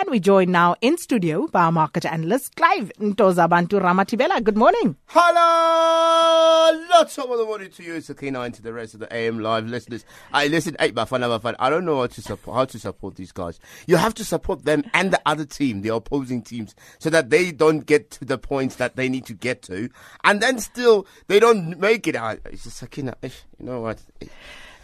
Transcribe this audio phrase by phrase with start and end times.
[0.00, 4.42] And we join now in studio by our market analyst, Clive Ntozabantu Ramatibela.
[4.42, 4.96] Good morning.
[5.08, 6.86] Hello!
[6.88, 9.66] Lots of the morning to you, Sakina, and to the rest of the AM Live
[9.66, 10.06] listeners.
[10.32, 11.56] I listen, eight hey, Bafana, Bafana.
[11.58, 13.60] I don't know how to support, how to support these guys.
[13.86, 17.52] You have to support them and the other team, the opposing teams, so that they
[17.52, 19.90] don't get to the points that they need to get to.
[20.24, 22.38] And then still, they don't make it out.
[22.46, 23.28] It's just Sakina, eh,
[23.58, 24.00] you know what?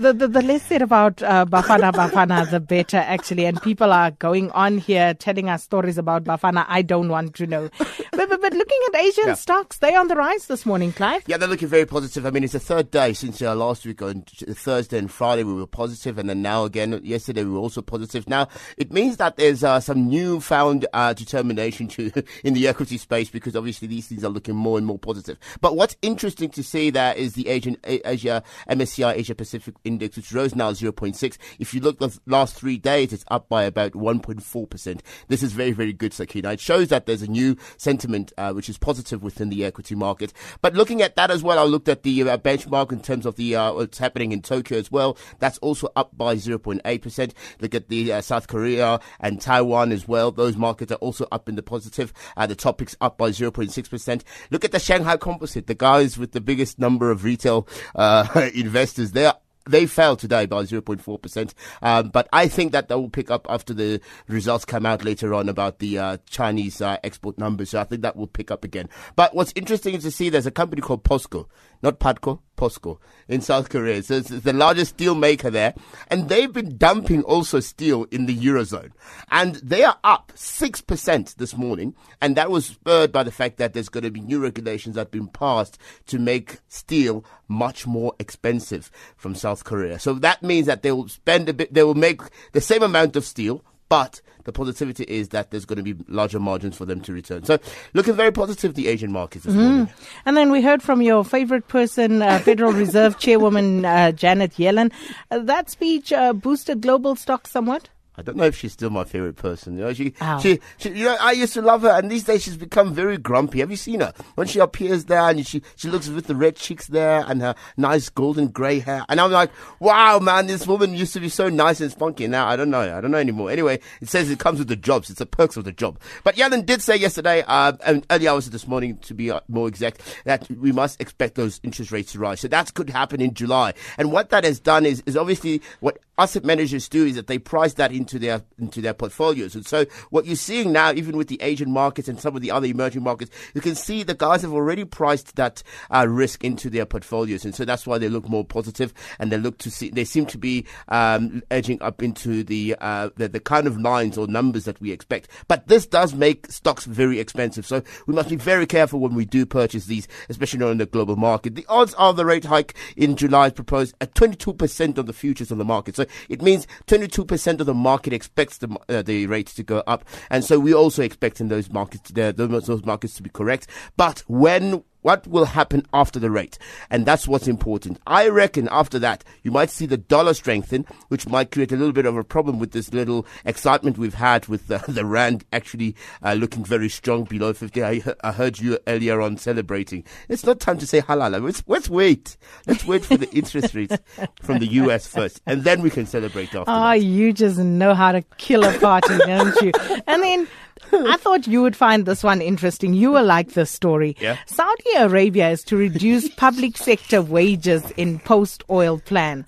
[0.00, 3.44] The, the, the less said about uh, Bafana Bafana, the better, actually.
[3.44, 7.46] And people are going on here telling us stories about Bafana I don't want to
[7.46, 7.68] know.
[8.12, 9.34] But, but, but looking at Asian yeah.
[9.34, 11.22] stocks, they're on the rise this morning, Clive.
[11.26, 12.26] Yeah, they're looking very positive.
[12.26, 15.54] I mean, it's the third day since uh, last week on Thursday and Friday we
[15.54, 18.28] were positive, and then now again yesterday we were also positive.
[18.28, 22.10] Now it means that there's uh, some newfound uh, determination to
[22.44, 25.38] in the equity space because obviously these things are looking more and more positive.
[25.60, 30.32] But what's interesting to see there is the Asian Asia MSCI Asia Pacific index, which
[30.32, 31.36] rose now 0.6.
[31.58, 35.00] If you look the last three days, it's up by about 1.4%.
[35.28, 36.52] This is very, very good, Sakina.
[36.52, 38.00] It shows that there's a new sentiment,
[38.36, 40.32] uh, which is positive within the equity market.
[40.60, 43.36] But looking at that as well, I looked at the uh, benchmark in terms of
[43.36, 45.16] the uh, what's happening in Tokyo as well.
[45.38, 47.32] That's also up by 0.8%.
[47.60, 50.30] Look at the uh, South Korea and Taiwan as well.
[50.30, 52.12] Those markets are also up in the positive.
[52.36, 54.22] Uh, the Topix up by 0.6%.
[54.50, 59.12] Look at the Shanghai Composite, the guys with the biggest number of retail uh, investors.
[59.12, 59.34] They're
[59.68, 61.52] they fell today by 0.4%.
[61.82, 65.34] Um, but I think that they will pick up after the results come out later
[65.34, 67.70] on about the uh, Chinese uh, export numbers.
[67.70, 68.88] So I think that will pick up again.
[69.16, 71.46] But what's interesting is to see there's a company called POSCO,
[71.82, 74.02] not PATCO, POSCO in South Korea.
[74.02, 75.74] So it's the largest steel maker there.
[76.08, 78.90] And they've been dumping also steel in the Eurozone.
[79.30, 81.94] And they are up 6% this morning.
[82.20, 85.02] And that was spurred by the fact that there's going to be new regulations that
[85.02, 89.98] have been passed to make steel much more expensive from South Korea.
[89.98, 92.20] So that means that they will spend a bit, they will make
[92.52, 96.40] the same amount of steel, but the positivity is that there's going to be larger
[96.40, 97.44] margins for them to return.
[97.44, 97.58] So,
[97.92, 99.58] looking very positive, the Asian markets this mm.
[99.58, 99.88] morning.
[100.24, 104.92] And then we heard from your favorite person, uh, Federal Reserve Chairwoman uh, Janet Yellen.
[105.30, 107.90] Uh, that speech uh, boosted global stocks somewhat?
[108.16, 109.78] I don't know if she's still my favorite person.
[109.78, 112.42] You know, she, she, she, you know, I used to love her, and these days
[112.42, 113.60] she's become very grumpy.
[113.60, 116.56] Have you seen her when she appears there and she, she looks with the red
[116.56, 119.04] cheeks there and her nice golden grey hair?
[119.08, 122.26] And I'm like, wow, man, this woman used to be so nice and spunky.
[122.26, 123.50] Now I don't know, I don't know anymore.
[123.50, 125.08] Anyway, it says it comes with the jobs.
[125.08, 125.98] It's the perks of the job.
[126.24, 129.68] But Yellen did say yesterday, uh, and early hours this morning, to be uh, more
[129.68, 132.40] exact, that we must expect those interest rates to rise.
[132.40, 133.72] So that could happen in July.
[133.96, 137.38] And what that has done is, is obviously what asset managers do is that they
[137.38, 139.54] price that into their into their portfolios.
[139.54, 142.50] And so what you're seeing now, even with the Asian markets and some of the
[142.50, 146.70] other emerging markets, you can see the guys have already priced that uh, risk into
[146.70, 149.90] their portfolios, and so that's why they look more positive and they look to see
[149.90, 154.16] they seem to be um, edging up into the, uh, the the kind of lines
[154.16, 155.28] or numbers that we expect.
[155.48, 159.24] But this does make stocks very expensive, so we must be very careful when we
[159.24, 161.54] do purchase these, especially on the global market.
[161.54, 165.52] The odds of the rate hike in July is proposed at 22% of the futures
[165.52, 165.96] on the market.
[165.96, 170.04] So it means 22% of the market expects the, uh, the rate to go up.
[170.30, 173.66] And so we're also expecting those markets, those markets to be correct.
[173.96, 176.58] But when what will happen after the rate?
[176.90, 178.00] And that's what's important.
[178.06, 181.92] I reckon after that, you might see the dollar strengthen, which might create a little
[181.92, 185.94] bit of a problem with this little excitement we've had with the, the Rand actually
[186.22, 187.82] uh, looking very strong below 50.
[187.82, 190.04] I, I, heard you earlier on celebrating.
[190.28, 191.42] It's not time to say halala.
[191.42, 192.36] Let's, let's wait.
[192.66, 193.96] Let's wait for the interest rates
[194.42, 196.64] from the US first, and then we can celebrate after.
[196.68, 199.72] Oh, you just know how to kill a party, don't you?
[200.06, 200.48] And then
[200.92, 202.94] I thought you would find this one interesting.
[202.94, 204.16] You will like this story.
[204.20, 204.36] Yeah.
[204.46, 209.46] Saudi Arabia is to reduce public sector wages in post oil plan.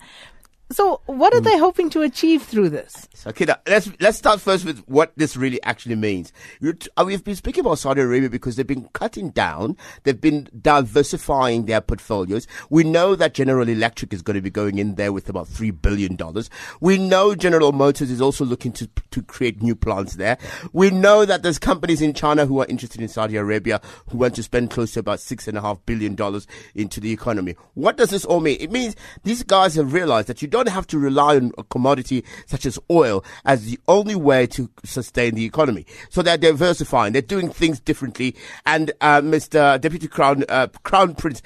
[0.73, 3.07] So, what are they hoping to achieve through this?
[3.27, 6.33] Okay, let's let's start first with what this really actually means.
[6.65, 11.65] Uh, we've been speaking about Saudi Arabia because they've been cutting down, they've been diversifying
[11.65, 12.47] their portfolios.
[12.71, 15.69] We know that General Electric is going to be going in there with about three
[15.69, 16.49] billion dollars.
[16.81, 20.39] We know General Motors is also looking to to create new plants there.
[20.71, 23.79] We know that there's companies in China who are interested in Saudi Arabia
[24.09, 27.11] who want to spend close to about six and a half billion dollars into the
[27.11, 27.55] economy.
[27.75, 28.57] What does this all mean?
[28.59, 31.63] It means these guys have realized that you don't don't have to rely on a
[31.63, 35.85] commodity such as oil as the only way to sustain the economy.
[36.09, 37.13] So they're diversifying.
[37.13, 38.35] They're doing things differently.
[38.65, 39.79] And uh, Mr.
[39.79, 41.41] Deputy Crown uh, Crown Prince,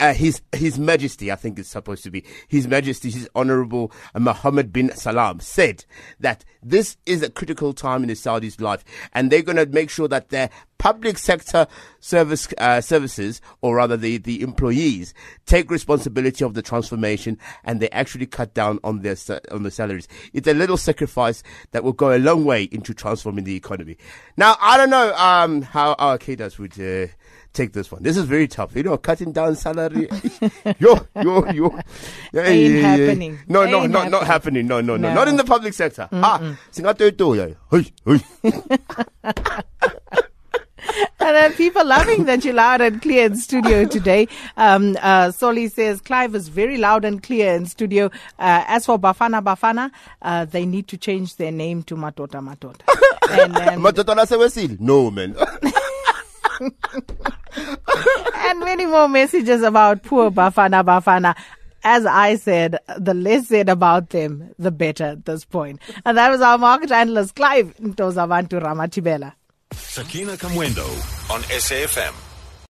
[0.00, 4.72] uh, his His Majesty, I think it's supposed to be His Majesty, His Honourable Mohammed
[4.72, 5.84] bin Salman, said
[6.20, 9.90] that this is a critical time in the Saudis' life, and they're going to make
[9.90, 11.66] sure that their public sector
[12.00, 15.12] service uh, services, or rather the, the employees,
[15.46, 19.16] take responsibility of the transformation, and they actually cut down on their
[19.50, 20.08] on the salaries.
[20.32, 21.42] It's a little sacrifice
[21.72, 23.96] that will go a long way into transforming the economy.
[24.36, 26.78] Now, I don't know um, how our Kedas would.
[26.80, 27.12] Uh,
[27.58, 28.02] take this one.
[28.02, 28.74] This is very tough.
[28.76, 30.08] You know, cutting down salary.
[30.78, 31.78] yo, yo, yo.
[32.32, 33.32] Yeah, Ain't yeah, happening.
[33.32, 33.38] Yeah.
[33.48, 34.66] No, no, not, not happening.
[34.66, 35.14] No, no, no, no.
[35.14, 36.08] Not in the public sector.
[36.12, 36.22] Mm-mm.
[36.22, 37.32] Ah, singato ito.
[37.34, 37.56] Hey,
[38.06, 38.20] hey.
[41.20, 44.28] and then people loving that you're loud and clear in studio today.
[44.56, 48.06] Um, uh, Soli says Clive is very loud and clear in studio.
[48.38, 49.90] Uh, as for Bafana Bafana,
[50.22, 52.82] uh, they need to change their name to Matota Matota.
[53.30, 55.34] and, um, Matota No, man.
[58.48, 61.36] And many more messages about poor Bafana Bafana.
[61.84, 65.80] As I said, the less said about them, the better at this point.
[66.04, 69.34] And that was our market analyst, Clive Ntozavantu Ramatibela.
[69.72, 70.86] Sakina Kamwendo
[71.30, 72.27] on SAFM.